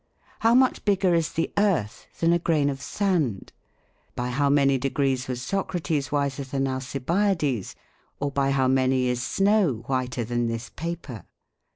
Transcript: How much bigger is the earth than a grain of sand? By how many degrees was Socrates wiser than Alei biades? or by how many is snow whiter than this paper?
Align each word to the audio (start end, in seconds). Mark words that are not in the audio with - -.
How 0.39 0.55
much 0.55 0.83
bigger 0.83 1.13
is 1.13 1.33
the 1.33 1.53
earth 1.59 2.07
than 2.19 2.33
a 2.33 2.39
grain 2.39 2.71
of 2.71 2.81
sand? 2.81 3.53
By 4.15 4.31
how 4.31 4.49
many 4.49 4.79
degrees 4.79 5.27
was 5.27 5.43
Socrates 5.43 6.11
wiser 6.11 6.43
than 6.43 6.63
Alei 6.63 6.99
biades? 7.05 7.75
or 8.19 8.31
by 8.31 8.49
how 8.49 8.67
many 8.67 9.05
is 9.09 9.21
snow 9.21 9.83
whiter 9.85 10.23
than 10.23 10.47
this 10.47 10.71
paper? 10.71 11.25